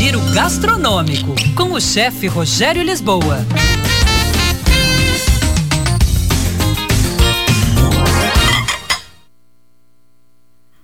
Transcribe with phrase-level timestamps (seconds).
[0.00, 3.36] Giro Gastronômico, com o chefe Rogério Lisboa.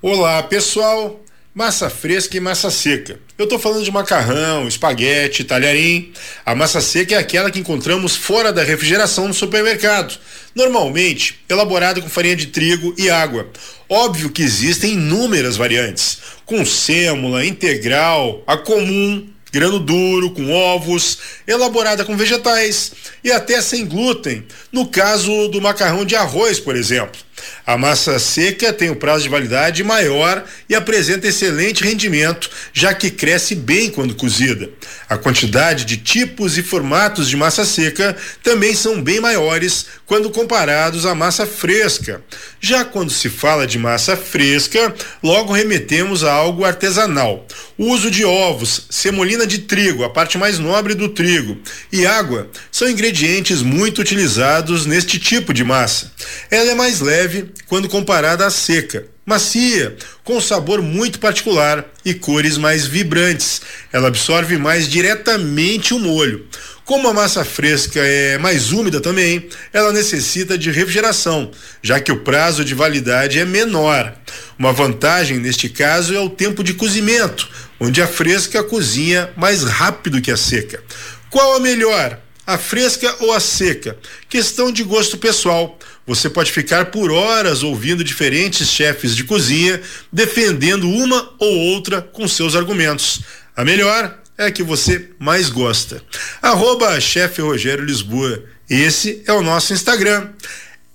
[0.00, 1.20] Olá, pessoal.
[1.54, 3.20] Massa fresca e massa seca.
[3.36, 6.10] Eu estou falando de macarrão, espaguete, talharim.
[6.46, 10.18] A massa seca é aquela que encontramos fora da refrigeração no supermercado,
[10.54, 13.50] normalmente elaborada com farinha de trigo e água.
[13.86, 22.02] Óbvio que existem inúmeras variantes, com sêmula, integral, a comum, grano duro, com ovos, elaborada
[22.02, 22.92] com vegetais
[23.22, 27.20] e até sem glúten, no caso do macarrão de arroz, por exemplo.
[27.66, 33.10] A massa seca tem o prazo de validade maior e apresenta excelente rendimento, já que
[33.10, 34.68] cresce bem quando cozida.
[35.08, 41.06] A quantidade de tipos e formatos de massa seca também são bem maiores quando comparados
[41.06, 42.22] à massa fresca.
[42.60, 47.46] Já quando se fala de massa fresca, logo remetemos a algo artesanal.
[47.78, 51.58] O uso de ovos, semolina de trigo, a parte mais nobre do trigo,
[51.90, 56.12] e água são ingredientes muito utilizados neste tipo de massa.
[56.50, 57.00] Ela é mais
[57.32, 63.62] leve quando comparada à seca, macia, com sabor muito particular e cores mais vibrantes.
[63.92, 66.46] Ela absorve mais diretamente o molho.
[66.84, 72.20] Como a massa fresca é mais úmida também, ela necessita de refrigeração, já que o
[72.20, 74.14] prazo de validade é menor.
[74.58, 77.48] Uma vantagem neste caso é o tempo de cozimento,
[77.80, 80.82] onde a fresca cozinha mais rápido que a seca.
[81.30, 82.18] Qual a melhor?
[82.46, 83.96] A fresca ou a seca?
[84.28, 85.78] Questão de gosto pessoal.
[86.06, 89.80] Você pode ficar por horas ouvindo diferentes chefes de cozinha
[90.12, 93.20] defendendo uma ou outra com seus argumentos.
[93.56, 96.02] A melhor é a que você mais gosta.
[96.40, 98.42] Arroba chefe Rogério Lisboa.
[98.68, 100.30] Esse é o nosso Instagram.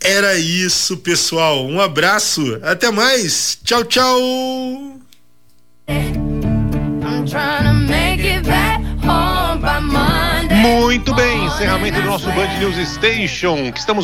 [0.00, 1.66] Era isso, pessoal.
[1.66, 2.58] Um abraço.
[2.62, 3.58] Até mais.
[3.64, 5.00] Tchau, tchau.
[10.64, 13.84] Muito bem, encerramento do nosso Band News Station, que estamos